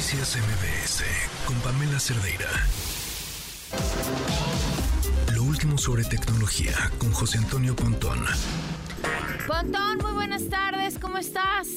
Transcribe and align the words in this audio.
Noticias 0.00 0.38
MBS 0.38 1.04
con 1.44 1.54
Pamela 1.56 2.00
Cerdeira. 2.00 2.48
Lo 5.34 5.42
último 5.42 5.76
sobre 5.76 6.04
tecnología 6.04 6.72
con 6.96 7.12
José 7.12 7.36
Antonio 7.36 7.76
Pontón. 7.76 8.24
Pontón, 9.46 9.98
muy 9.98 10.12
buenas 10.12 10.48
tardes, 10.48 10.98
¿cómo 10.98 11.18
estás? 11.18 11.68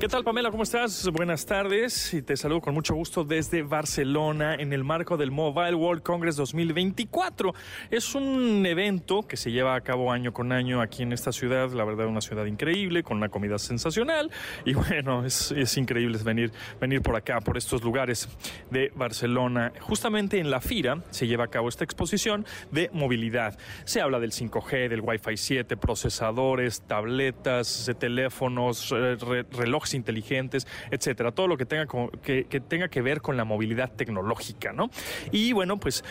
¿Qué 0.00 0.08
tal, 0.08 0.24
Pamela? 0.24 0.50
¿Cómo 0.50 0.64
estás? 0.64 1.08
Buenas 1.08 1.46
tardes 1.46 2.12
y 2.12 2.20
te 2.20 2.36
saludo 2.36 2.60
con 2.60 2.74
mucho 2.74 2.94
gusto 2.94 3.22
desde 3.22 3.62
Barcelona 3.62 4.56
en 4.56 4.72
el 4.72 4.82
marco 4.82 5.16
del 5.16 5.30
Mobile 5.30 5.76
World 5.76 6.02
Congress 6.02 6.34
2024. 6.36 7.54
Es 7.90 8.14
un 8.16 8.66
evento 8.66 9.22
que 9.22 9.36
se 9.36 9.52
lleva 9.52 9.76
a 9.76 9.80
cabo 9.82 10.10
año 10.10 10.32
con 10.32 10.50
año 10.50 10.82
aquí 10.82 11.04
en 11.04 11.12
esta 11.12 11.30
ciudad, 11.30 11.70
la 11.70 11.84
verdad, 11.84 12.08
una 12.08 12.20
ciudad 12.20 12.44
increíble, 12.44 13.04
con 13.04 13.18
una 13.18 13.28
comida 13.28 13.56
sensacional 13.56 14.32
y 14.64 14.74
bueno, 14.74 15.24
es, 15.24 15.76
increíble 15.76 16.18
venir, 16.24 16.52
venir 16.80 17.00
por 17.00 17.14
acá, 17.14 17.40
por 17.40 17.56
estos 17.56 17.82
lugares 17.84 18.28
de 18.72 18.92
Barcelona. 18.96 19.72
Justamente 19.80 20.40
en 20.40 20.50
la 20.50 20.60
FIRA 20.60 21.04
se 21.10 21.28
lleva 21.28 21.44
a 21.44 21.48
cabo 21.48 21.68
esta 21.68 21.84
exposición 21.84 22.44
de 22.72 22.90
movilidad. 22.92 23.56
Se 23.84 24.00
habla 24.00 24.18
del 24.18 24.32
5G, 24.32 24.88
del 24.88 25.02
Wi-Fi 25.02 25.36
7, 25.36 25.76
procesadores, 25.76 26.82
tabletas, 26.82 27.90
teléfonos, 27.98 28.90
relojes 28.90 29.83
inteligentes, 29.92 30.66
etcétera, 30.90 31.32
todo 31.32 31.48
lo 31.48 31.56
que 31.58 31.66
tenga 31.66 31.86
que, 31.88 33.02
ver 33.02 33.20
con 33.20 33.36
la 33.36 33.44
movilidad 33.44 33.92
tecnológica, 33.92 34.72
¿no? 34.72 34.88
Y 35.30 35.52
bueno, 35.52 35.78
pues 35.78 36.04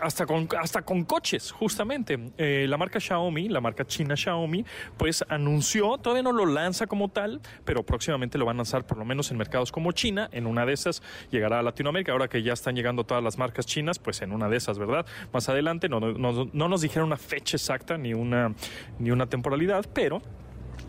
hasta 0.00 0.26
con 0.26 0.48
hasta 0.60 0.82
con 0.82 1.04
coches, 1.04 1.50
justamente 1.50 2.18
eh, 2.38 2.66
la 2.68 2.76
marca 2.76 3.00
Xiaomi, 3.00 3.48
la 3.48 3.60
marca 3.60 3.84
china 3.84 4.14
Xiaomi, 4.14 4.64
pues 4.96 5.24
anunció, 5.28 5.98
todavía 5.98 6.22
no 6.22 6.32
lo 6.32 6.46
lanza 6.46 6.86
como 6.86 7.08
tal, 7.08 7.40
pero 7.64 7.82
próximamente 7.82 8.38
lo 8.38 8.44
van 8.44 8.56
a 8.56 8.58
lanzar 8.58 8.86
por 8.86 8.98
lo 8.98 9.04
menos 9.04 9.30
en 9.30 9.38
mercados 9.38 9.72
como 9.72 9.90
China, 9.92 10.28
en 10.32 10.46
una 10.46 10.64
de 10.66 10.74
esas 10.74 11.02
llegará 11.30 11.58
a 11.58 11.62
Latinoamérica, 11.62 12.12
ahora 12.12 12.28
que 12.28 12.42
ya 12.42 12.52
están 12.52 12.76
llegando 12.76 13.04
todas 13.04 13.24
las 13.24 13.38
marcas 13.38 13.66
chinas, 13.66 13.98
pues 13.98 14.22
en 14.22 14.32
una 14.32 14.48
de 14.48 14.58
esas, 14.58 14.78
¿verdad? 14.78 15.06
Más 15.32 15.48
adelante 15.48 15.88
no, 15.88 15.98
no, 15.98 16.50
no 16.52 16.68
nos 16.68 16.80
dijeron 16.82 17.06
una 17.06 17.16
fecha 17.16 17.56
exacta 17.56 17.96
ni 17.98 18.14
una 18.14 18.54
ni 18.98 19.10
una 19.10 19.26
temporalidad, 19.26 19.86
pero 19.92 20.22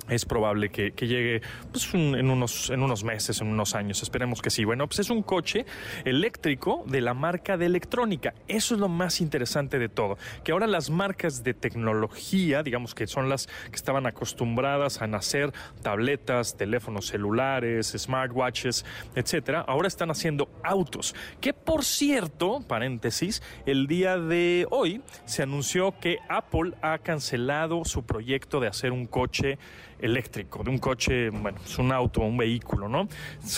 es 0.09 0.25
probable 0.25 0.69
que, 0.69 0.91
llegue 0.91 1.41
pues, 1.71 1.93
en, 1.93 2.29
unos, 2.29 2.69
en 2.69 2.81
unos 2.81 3.03
meses, 3.03 3.41
en 3.41 3.47
unos 3.47 3.75
años. 3.75 4.01
Esperemos 4.03 4.41
que 4.41 4.49
sí. 4.49 4.65
Bueno, 4.65 4.87
pues 4.87 4.99
es 4.99 5.09
un 5.09 5.23
coche 5.23 5.65
eléctrico 6.05 6.83
de 6.87 7.01
la 7.01 7.13
marca 7.13 7.57
de 7.57 7.65
electrónica. 7.65 8.33
Eso 8.47 8.75
es 8.75 8.81
lo 8.81 8.89
más 8.89 9.21
interesante 9.21 9.79
de 9.79 9.89
todo. 9.89 10.17
Que 10.43 10.51
ahora 10.51 10.67
las 10.67 10.89
marcas 10.89 11.43
de 11.43 11.53
tecnología, 11.53 12.63
digamos 12.63 12.95
que 12.95 13.07
son 13.07 13.29
las 13.29 13.47
que 13.47 13.75
estaban 13.75 14.05
acostumbradas 14.05 15.01
a 15.01 15.07
nacer 15.07 15.53
tabletas, 15.81 16.57
teléfonos 16.57 17.07
celulares, 17.07 17.93
smartwatches, 17.97 18.85
etcétera, 19.15 19.61
ahora 19.67 19.87
están 19.87 20.11
haciendo 20.11 20.49
autos. 20.63 21.15
Que 21.39 21.53
por 21.53 21.83
cierto, 21.83 22.61
paréntesis, 22.67 23.41
el 23.65 23.87
día 23.87 24.17
de 24.17 24.67
hoy 24.69 25.01
se 25.25 25.43
anunció 25.43 25.97
que 25.99 26.19
Apple 26.29 26.73
ha 26.81 26.97
cancelado 26.99 27.85
su 27.85 28.03
proyecto 28.03 28.59
de 28.59 28.67
hacer 28.67 28.91
un 28.91 29.05
coche 29.05 29.57
eléctrico, 30.03 30.63
de 30.63 30.69
un 30.69 30.77
coche, 30.77 31.29
bueno, 31.29 31.59
es 31.63 31.79
un 31.79 31.91
auto, 31.91 32.21
un 32.21 32.37
vehículo, 32.37 32.89
¿no? 32.89 33.07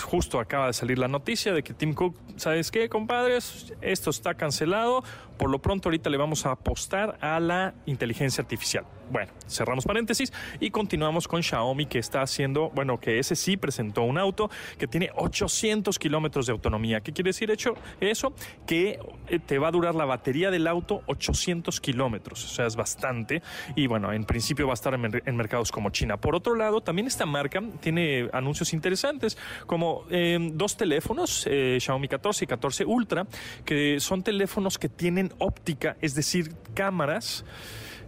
Justo 0.03 0.39
acaba 0.39 0.67
de 0.67 0.73
salir 0.73 0.99
la 0.99 1.07
noticia 1.07 1.53
de 1.53 1.63
que 1.63 1.73
Tim 1.73 1.93
Cook, 1.93 2.15
¿sabes 2.37 2.69
qué, 2.69 2.87
compadres? 2.87 3.73
Esto 3.81 4.11
está 4.11 4.35
cancelado. 4.35 5.03
Por 5.37 5.49
lo 5.49 5.59
pronto 5.59 5.89
ahorita 5.89 6.09
le 6.09 6.17
vamos 6.17 6.45
a 6.45 6.51
apostar 6.51 7.17
a 7.19 7.39
la 7.39 7.73
inteligencia 7.85 8.41
artificial. 8.41 8.85
Bueno, 9.09 9.31
cerramos 9.47 9.85
paréntesis 9.85 10.33
y 10.59 10.71
continuamos 10.71 11.27
con 11.27 11.43
Xiaomi 11.43 11.85
que 11.85 11.99
está 11.99 12.21
haciendo, 12.21 12.71
bueno, 12.71 12.99
que 12.99 13.19
ese 13.19 13.35
sí 13.35 13.55
presentó 13.55 14.01
un 14.01 14.17
auto 14.17 14.49
que 14.79 14.87
tiene 14.87 15.11
800 15.15 15.99
kilómetros 15.99 16.47
de 16.47 16.53
autonomía. 16.53 17.01
¿Qué 17.01 17.11
quiere 17.11 17.29
decir 17.29 17.51
hecho 17.51 17.75
eso? 17.99 18.33
Que 18.65 18.99
eh, 19.27 19.39
te 19.39 19.59
va 19.59 19.67
a 19.67 19.71
durar 19.71 19.93
la 19.93 20.05
batería 20.05 20.49
del 20.49 20.67
auto 20.67 21.03
800 21.05 21.79
kilómetros, 21.81 22.45
o 22.45 22.47
sea, 22.47 22.65
es 22.65 22.75
bastante. 22.75 23.43
Y 23.75 23.87
bueno, 23.87 24.11
en 24.11 24.25
principio 24.25 24.65
va 24.65 24.73
a 24.73 24.75
estar 24.75 24.93
en, 24.93 25.35
mercados 25.35 25.71
como 25.71 25.91
China. 25.91 26.17
Otro 26.35 26.55
lado, 26.55 26.81
también 26.81 27.07
esta 27.07 27.25
marca 27.25 27.61
tiene 27.79 28.29
anuncios 28.33 28.73
interesantes, 28.73 29.37
como 29.65 30.05
eh, 30.09 30.37
dos 30.53 30.77
teléfonos, 30.77 31.47
eh, 31.49 31.77
Xiaomi 31.79 32.07
14 32.07 32.45
y 32.45 32.47
14 32.47 32.85
Ultra, 32.85 33.25
que 33.65 33.99
son 33.99 34.23
teléfonos 34.23 34.77
que 34.77 34.89
tienen 34.89 35.33
óptica, 35.39 35.97
es 36.01 36.15
decir, 36.15 36.53
cámaras 36.73 37.45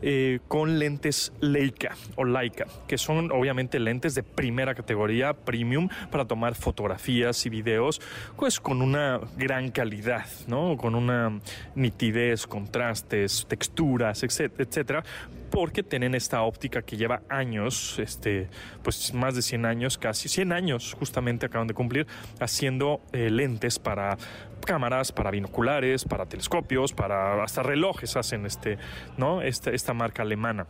eh, 0.01 0.39
con 0.47 0.79
lentes 0.79 1.33
Leica 1.41 1.95
o 2.15 2.23
Leica, 2.23 2.65
que 2.87 2.97
son 2.97 3.31
obviamente 3.31 3.79
lentes 3.79 4.15
de 4.15 4.23
primera 4.23 4.75
categoría, 4.75 5.33
premium, 5.33 5.89
para 6.11 6.25
tomar 6.25 6.55
fotografías 6.55 7.45
y 7.45 7.49
videos, 7.49 8.01
pues 8.35 8.59
con 8.59 8.81
una 8.81 9.19
gran 9.37 9.71
calidad, 9.71 10.25
¿no? 10.47 10.77
Con 10.77 10.95
una 10.95 11.39
nitidez, 11.75 12.47
contrastes, 12.47 13.45
texturas, 13.47 14.23
etcétera, 14.23 15.03
porque 15.49 15.83
tienen 15.83 16.15
esta 16.15 16.41
óptica 16.41 16.81
que 16.81 16.97
lleva 16.97 17.21
años, 17.29 17.99
este, 17.99 18.49
pues 18.83 19.13
más 19.13 19.35
de 19.35 19.41
100 19.41 19.65
años, 19.65 19.97
casi 19.97 20.29
100 20.29 20.51
años 20.51 20.95
justamente 20.97 21.45
acaban 21.45 21.67
de 21.67 21.73
cumplir, 21.73 22.07
haciendo 22.39 23.01
eh, 23.13 23.29
lentes 23.29 23.79
para 23.79 24.17
cámaras, 24.67 25.13
para 25.13 25.31
binoculares, 25.31 26.03
para 26.03 26.25
telescopios, 26.25 26.91
para 26.91 27.41
hasta 27.41 27.63
relojes 27.63 28.17
hacen 28.17 28.45
este, 28.45 28.77
¿no? 29.17 29.41
Esta, 29.41 29.71
esta 29.71 29.93
marca 29.93 30.23
alemana. 30.23 30.67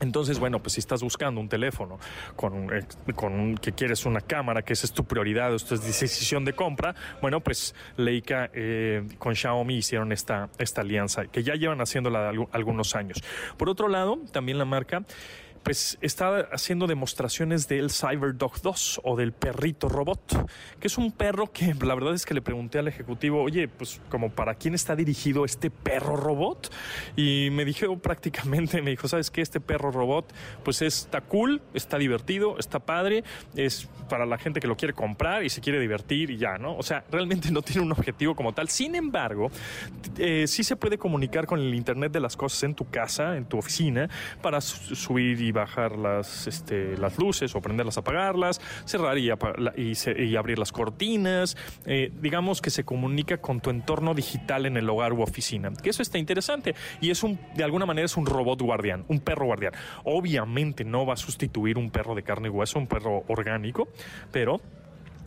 Entonces, 0.00 0.38
bueno, 0.38 0.58
pues 0.58 0.74
si 0.74 0.80
estás 0.80 1.00
buscando 1.02 1.40
un 1.40 1.48
teléfono 1.48 1.98
con, 2.34 2.68
con 3.14 3.56
que 3.56 3.72
quieres 3.72 4.04
una 4.04 4.20
cámara, 4.20 4.62
que 4.62 4.72
esa 4.72 4.84
es 4.84 4.92
tu 4.92 5.04
prioridad, 5.04 5.54
esto 5.54 5.76
es 5.76 5.84
decisión 5.86 6.44
de 6.44 6.54
compra, 6.54 6.94
bueno, 7.22 7.40
pues 7.40 7.74
Leica 7.96 8.50
eh, 8.52 9.06
con 9.18 9.34
Xiaomi 9.34 9.76
hicieron 9.76 10.10
esta, 10.12 10.48
esta 10.58 10.80
alianza, 10.80 11.26
que 11.26 11.44
ya 11.44 11.54
llevan 11.54 11.80
haciéndola 11.80 12.32
algunos 12.50 12.96
años. 12.96 13.22
Por 13.56 13.68
otro 13.68 13.88
lado, 13.88 14.18
también 14.32 14.58
la 14.58 14.64
marca 14.64 15.04
pues 15.62 15.98
está 16.00 16.48
haciendo 16.52 16.86
demostraciones 16.86 17.68
del 17.68 17.90
Cyberdog 17.90 18.60
2 18.60 19.00
o 19.04 19.16
del 19.16 19.32
perrito 19.32 19.88
robot, 19.88 20.48
que 20.80 20.86
es 20.86 20.98
un 20.98 21.12
perro 21.12 21.52
que 21.52 21.74
la 21.82 21.94
verdad 21.94 22.14
es 22.14 22.26
que 22.26 22.34
le 22.34 22.42
pregunté 22.42 22.78
al 22.78 22.88
ejecutivo, 22.88 23.42
oye, 23.42 23.68
pues 23.68 24.00
como 24.08 24.30
para 24.30 24.54
quién 24.54 24.74
está 24.74 24.96
dirigido 24.96 25.44
este 25.44 25.70
perro 25.70 26.16
robot 26.16 26.72
y 27.16 27.48
me 27.52 27.64
dijo 27.64 27.96
prácticamente, 28.02 28.82
me 28.82 28.90
dijo, 28.90 29.08
¿sabes 29.08 29.30
qué? 29.30 29.40
Este 29.40 29.60
perro 29.60 29.90
robot 29.90 30.32
pues 30.64 30.82
está 30.82 31.20
cool, 31.20 31.62
está 31.74 31.98
divertido, 31.98 32.58
está 32.58 32.80
padre, 32.80 33.24
es 33.54 33.88
para 34.08 34.26
la 34.26 34.38
gente 34.38 34.60
que 34.60 34.66
lo 34.66 34.76
quiere 34.76 34.94
comprar 34.94 35.44
y 35.44 35.50
se 35.50 35.60
quiere 35.60 35.78
divertir 35.78 36.30
y 36.30 36.36
ya, 36.36 36.58
¿no? 36.58 36.76
O 36.76 36.82
sea, 36.82 37.04
realmente 37.10 37.50
no 37.50 37.62
tiene 37.62 37.82
un 37.82 37.92
objetivo 37.92 38.34
como 38.34 38.52
tal. 38.52 38.68
Sin 38.68 38.94
embargo, 38.94 39.50
eh, 40.18 40.46
sí 40.46 40.64
se 40.64 40.76
puede 40.76 40.98
comunicar 40.98 41.46
con 41.46 41.60
el 41.60 41.74
Internet 41.74 42.12
de 42.12 42.20
las 42.20 42.36
cosas 42.36 42.62
en 42.64 42.74
tu 42.74 42.88
casa, 42.90 43.36
en 43.36 43.44
tu 43.44 43.58
oficina, 43.58 44.08
para 44.40 44.60
subir 44.60 45.40
y 45.40 45.51
bajar 45.52 45.96
las, 45.96 46.46
este, 46.46 46.96
las 46.96 47.18
luces 47.18 47.54
o 47.54 47.60
prenderlas, 47.60 47.98
apagarlas, 47.98 48.60
cerrar 48.84 49.18
y, 49.18 49.30
y, 49.30 50.36
abrir 50.36 50.58
las 50.58 50.72
cortinas. 50.72 51.56
Eh, 51.86 52.12
digamos 52.20 52.60
que 52.60 52.70
se 52.70 52.84
comunica 52.84 53.38
con 53.38 53.60
tu 53.60 53.70
entorno 53.70 54.14
digital 54.14 54.66
en 54.66 54.76
el 54.76 54.88
hogar 54.88 55.12
u 55.12 55.22
oficina. 55.22 55.70
Que 55.82 55.90
eso 55.90 56.02
está 56.02 56.18
interesante 56.18 56.74
y 57.00 57.10
es 57.10 57.22
un, 57.22 57.38
de 57.54 57.64
alguna 57.64 57.86
manera 57.86 58.06
es 58.06 58.16
un 58.16 58.26
robot 58.26 58.60
guardián, 58.62 59.04
un 59.08 59.20
perro 59.20 59.46
guardián. 59.46 59.72
Obviamente 60.04 60.84
no 60.84 61.06
va 61.06 61.14
a 61.14 61.16
sustituir 61.16 61.78
un 61.78 61.90
perro 61.90 62.14
de 62.14 62.22
carne 62.22 62.48
y 62.48 62.50
hueso, 62.50 62.78
un 62.78 62.86
perro 62.86 63.24
orgánico, 63.28 63.88
pero 64.30 64.60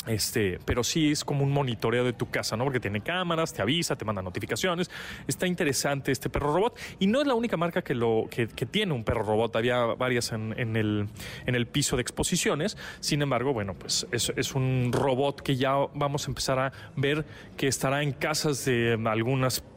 este, 0.08 0.60
pero 0.66 0.84
sí 0.84 1.12
es 1.12 1.24
como 1.24 1.44
un 1.44 1.52
monitoreo 1.52 2.04
de 2.04 2.14
tu 2.14 2.30
casa, 2.30 2.56
¿no? 2.58 2.64
Porque 2.64 2.80
tiene 2.80 3.02
cámaras, 3.02 3.54
te 3.54 3.62
avisa, 3.62 3.96
te 3.96 4.06
manda 4.06 4.22
notificaciones. 4.22 4.90
Está 5.28 5.48
interesante 5.48 6.12
este 6.12 6.30
perro 6.30 6.54
robot. 6.54 6.78
Y 7.00 7.08
no 7.08 7.22
es 7.22 7.28
la 7.28 7.36
única 7.36 7.58
marca 7.58 7.82
que 7.82 7.96
lo 7.96 8.28
que, 8.30 8.48
tiene 8.48 8.94
un 8.94 9.04
perro 9.04 9.24
robot. 9.24 9.56
Había 9.56 9.86
varias 9.86 10.32
en, 10.32 10.54
el, 10.76 11.08
en 11.46 11.56
el 11.56 11.68
piso 11.68 11.96
de 11.96 12.02
exposiciones. 12.02 12.78
Sin 13.00 13.22
embargo, 13.22 13.54
bueno, 13.54 13.74
pues 13.74 14.08
es, 14.12 14.32
es 14.36 14.54
un 14.54 14.92
robot 14.92 15.42
que 15.42 15.56
ya 15.56 15.76
vamos 15.94 16.28
a 16.28 16.32
empezar 16.32 16.60
a 16.60 16.72
ver 16.96 17.26
que 17.58 17.68
estará 17.68 18.04
en 18.04 18.12
casas 18.12 18.66
de 18.66 19.00
algunas 19.06 19.60
personas, 19.60 19.75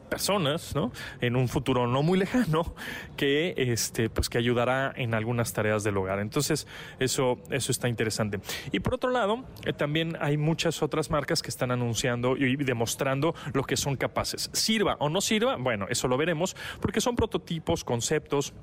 ¿no? 0.75 0.93
En 1.21 1.37
un 1.37 1.49
futuro 1.49 1.87
no 1.87 2.03
muy 2.03 2.19
lejano, 2.19 2.75
que 3.17 3.55
este, 3.57 4.11
pues 4.11 4.29
que 4.29 4.39
ayudará 4.39 4.93
en 4.97 5.15
algunas 5.15 5.53
tareas 5.53 5.85
del 5.85 5.97
hogar. 5.97 6.19
Entonces, 6.21 6.67
eso, 6.99 7.39
eso 7.51 7.73
está 7.73 7.89
interesante. 7.89 8.41
Y 8.73 8.81
por 8.81 8.95
otro 8.95 9.11
lado, 9.11 9.45
eh, 9.65 9.73
también 9.73 10.17
hay 10.21 10.37
muchas 10.37 10.83
otras 10.83 11.11
marcas 11.11 11.43
que 11.43 11.51
están 11.51 11.71
anunciando 11.71 12.37
y 12.37 12.57
demostrando 12.57 13.35
lo 13.53 13.65
que 13.65 13.77
son 13.77 13.97
capaces. 13.97 14.51
Sirva 14.53 14.97
o 15.01 15.09
no 15.09 15.21
sirva, 15.21 15.57
bueno, 15.57 15.87
eso 15.89 16.09
lo 16.09 16.17
veremos, 16.17 16.57
porque 16.81 17.01
son 17.01 17.17
prototipos, 17.17 17.85
conceptos 17.85 18.55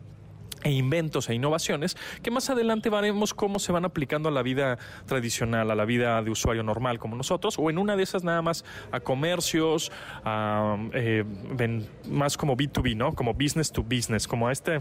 e 0.65 0.71
inventos 0.71 1.29
e 1.29 1.35
innovaciones 1.35 1.95
que 2.23 2.31
más 2.31 2.49
adelante 2.49 2.89
veremos 2.89 3.33
cómo 3.33 3.59
se 3.59 3.71
van 3.71 3.85
aplicando 3.85 4.29
a 4.29 4.31
la 4.31 4.41
vida 4.41 4.77
tradicional, 5.05 5.69
a 5.69 5.75
la 5.75 5.85
vida 5.85 6.21
de 6.23 6.31
usuario 6.31 6.63
normal 6.63 6.97
como 6.99 7.15
nosotros, 7.15 7.55
o 7.59 7.69
en 7.69 7.77
una 7.77 7.95
de 7.95 8.03
esas 8.03 8.23
nada 8.23 8.41
más 8.41 8.65
a 8.91 8.99
comercios, 8.99 9.91
a, 10.23 10.77
eh, 10.93 11.23
más 12.09 12.35
como 12.35 12.57
B2B, 12.57 12.97
¿no? 12.97 13.13
Como 13.13 13.33
business 13.33 13.71
to 13.71 13.83
business, 13.83 14.27
como 14.27 14.47
a 14.47 14.51
este 14.51 14.79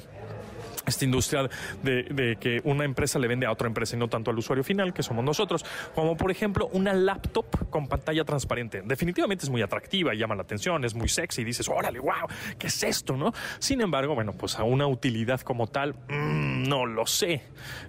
esta 0.87 1.05
industria 1.05 1.49
de, 1.83 2.37
que 2.41 2.61
una 2.65 2.85
empresa 2.85 3.19
le 3.19 3.29
vende 3.29 3.47
a 3.47 3.53
otra 3.53 3.67
empresa 3.67 3.97
y 3.97 3.99
no 3.99 4.09
tanto 4.09 4.31
al 4.31 4.39
usuario 4.39 4.65
final, 4.65 4.93
que 4.93 5.03
somos 5.03 5.25
nosotros. 5.25 5.65
Como 5.95 6.17
por 6.17 6.31
ejemplo 6.31 6.69
una 6.73 6.93
laptop 6.93 7.71
con 7.71 7.89
pantalla 7.89 8.25
transparente. 8.25 8.83
Definitivamente 8.85 9.45
es 9.45 9.51
muy 9.51 9.63
atractiva, 9.63 10.15
llama 10.15 10.35
la 10.35 10.43
atención, 10.43 10.85
es 10.85 10.95
muy 10.95 11.09
sexy 11.09 11.43
y 11.43 11.45
dices, 11.45 11.69
órale, 11.69 11.99
wow, 11.99 12.29
¿qué 12.59 12.69
es 12.69 12.83
esto? 12.83 13.17
¿no? 13.17 13.33
Sin 13.59 13.81
embargo, 13.81 14.15
bueno, 14.15 14.33
pues 14.33 14.59
a 14.59 14.65
una 14.65 14.87
utilidad 14.87 15.41
como 15.41 15.67
tal, 15.67 15.95
mm, 16.09 16.69
no 16.69 16.87
lo 16.87 17.07
sé. 17.07 17.43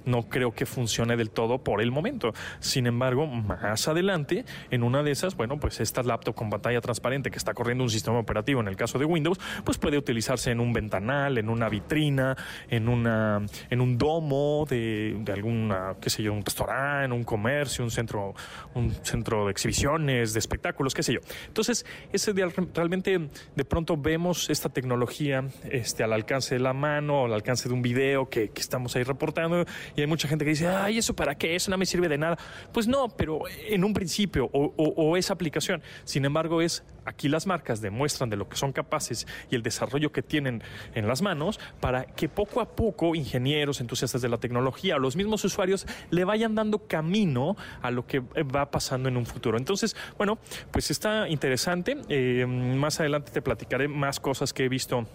No 0.06 0.24
creo 0.30 0.54
que 0.54 0.66
funcione 0.66 1.16
del 1.18 1.32
todo 1.32 1.64
por 1.64 1.82
el 1.82 1.92
momento. 1.92 2.34
Sin 2.60 2.88
embargo, 2.88 3.28
más 3.28 3.88
adelante, 3.88 4.46
en 4.72 4.84
una 4.84 5.04
de 5.04 5.12
esas, 5.12 5.36
bueno, 5.36 5.60
pues 5.60 5.80
esta 5.80 6.04
laptop 6.04 6.36
con 6.36 6.50
pantalla 6.50 6.82
transparente 6.82 7.32
que 7.32 7.38
está 7.38 7.54
corriendo 7.54 7.84
un 7.84 7.90
sistema 7.90 8.20
operativo 8.20 8.62
en 8.62 8.68
el 8.68 8.76
caso 8.76 9.00
de 9.00 9.06
Windows, 9.06 9.40
pues 9.64 9.78
puede 9.78 9.98
utilizarse 9.98 10.52
en 10.52 10.60
un 10.60 10.74
ventanal, 10.74 11.38
en 11.38 11.50
una 11.50 11.70
vitrina, 11.70 12.36
en 12.70 12.85
en, 12.86 12.90
una, 12.90 13.42
en 13.70 13.82
un 13.82 13.98
domo 13.98 14.66
de, 14.70 15.18
de 15.20 15.34
alguna, 15.34 15.96
qué 16.00 16.10
sé 16.10 16.22
yo, 16.24 16.34
un 16.34 16.46
restaurante, 16.46 17.14
un 17.14 17.24
comercio, 17.24 17.84
un 17.84 17.92
centro, 17.92 18.34
un 18.76 18.92
centro 19.04 19.46
de 19.46 19.52
exhibiciones, 19.52 20.34
de 20.34 20.40
espectáculos, 20.40 20.94
qué 20.94 21.04
sé 21.04 21.14
yo. 21.14 21.20
Entonces, 21.48 21.86
ese 22.14 22.34
día 22.34 22.48
realmente 22.74 23.30
de 23.56 23.66
pronto 23.66 23.98
vemos 23.98 24.50
esta 24.50 24.70
tecnología 24.70 25.46
este, 25.70 26.04
al 26.04 26.14
alcance 26.14 26.56
de 26.56 26.62
la 26.62 26.74
mano, 26.74 27.26
al 27.26 27.34
alcance 27.34 27.68
de 27.68 27.74
un 27.74 27.82
video 27.82 28.30
que, 28.30 28.50
que 28.50 28.62
estamos 28.62 28.96
ahí 28.96 29.04
reportando 29.04 29.66
y 29.96 30.02
hay 30.02 30.08
mucha 30.08 30.28
gente 30.28 30.46
que 30.46 30.52
dice, 30.52 30.68
ay, 30.68 31.00
¿eso 31.00 31.16
para 31.16 31.36
qué? 31.36 31.56
Eso 31.56 31.72
no 31.72 31.78
me 31.78 31.86
sirve 31.86 32.08
de 32.08 32.18
nada. 32.18 32.38
Pues 32.72 32.88
no, 32.88 33.10
pero 33.10 33.42
en 33.68 33.84
un 33.84 33.94
principio 33.94 34.50
o, 34.54 34.74
o, 34.78 34.94
o 34.96 35.18
esa 35.18 35.34
aplicación. 35.34 35.82
Sin 36.04 36.26
embargo, 36.26 36.62
es 36.62 36.84
aquí 37.06 37.30
las 37.30 37.48
marcas 37.48 37.82
demuestran 37.82 38.30
de 38.30 38.36
lo 38.36 38.50
que 38.50 38.58
son 38.58 38.74
capaces 38.74 39.28
y 39.50 39.56
el 39.56 39.64
desarrollo 39.64 40.12
que 40.12 40.22
tienen 40.22 40.64
en 40.94 41.08
las 41.08 41.22
manos 41.22 41.60
para 41.80 42.06
que 42.06 42.30
poco 42.30 42.62
a 42.62 42.76
poco 42.76 43.16
ingenieros, 43.16 43.82
entusiastas 43.82 44.22
de 44.22 44.30
la 44.30 44.38
tecnología 44.38 44.96
o 44.96 45.00
los 45.00 45.16
mismos 45.16 45.44
usuarios 45.44 45.86
le 46.10 46.26
vayan 46.26 46.56
dando 46.56 46.88
camino 46.88 47.56
a 47.82 47.92
lo 47.92 48.06
que 48.06 48.20
va 48.20 48.72
pasando 48.72 49.10
en 49.10 49.18
un 49.18 49.26
futuro. 49.26 49.58
Entonces, 49.58 49.96
bueno, 50.18 50.38
pues 50.72 50.92
está 50.92 51.30
interesante. 51.30 51.98
Eh, 52.10 52.46
más 52.46 53.00
adelante 53.00 53.32
te 53.32 53.42
platicaré 53.42 53.88
más 53.88 54.20
cosas 54.20 54.54
que 54.54 54.66
he 54.66 54.70
visto 54.70 55.08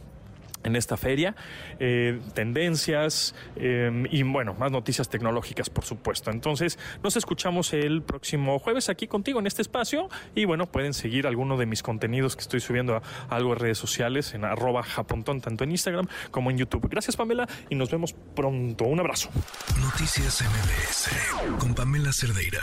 en 0.70 0.76
esta 0.76 0.96
feria, 0.96 1.36
eh, 1.78 2.18
tendencias 2.34 3.34
eh, 3.56 4.04
y 4.10 4.22
bueno, 4.22 4.54
más 4.54 4.70
noticias 4.70 5.08
tecnológicas, 5.08 5.68
por 5.68 5.84
supuesto. 5.84 6.30
Entonces, 6.30 6.78
nos 7.02 7.16
escuchamos 7.16 7.72
el 7.72 8.02
próximo 8.02 8.58
jueves 8.58 8.88
aquí 8.88 9.06
contigo 9.06 9.40
en 9.40 9.46
este 9.46 9.62
espacio 9.62 10.08
y 10.34 10.44
bueno, 10.44 10.66
pueden 10.70 10.94
seguir 10.94 11.26
alguno 11.26 11.56
de 11.56 11.66
mis 11.66 11.82
contenidos 11.82 12.36
que 12.36 12.42
estoy 12.42 12.60
subiendo 12.60 12.96
a 12.96 13.02
algo 13.28 13.52
en 13.52 13.58
redes 13.58 13.78
sociales, 13.78 14.34
en 14.34 14.44
arroba 14.44 14.82
japontón, 14.82 15.40
tanto 15.40 15.64
en 15.64 15.72
Instagram 15.72 16.06
como 16.30 16.50
en 16.50 16.58
YouTube. 16.58 16.88
Gracias, 16.88 17.16
Pamela, 17.16 17.46
y 17.68 17.74
nos 17.74 17.90
vemos 17.90 18.14
pronto. 18.34 18.84
Un 18.84 19.00
abrazo. 19.00 19.30
Noticias 19.80 20.42
MBS 20.42 21.58
con 21.58 21.74
Pamela 21.74 22.12
Cerdeira. 22.12 22.60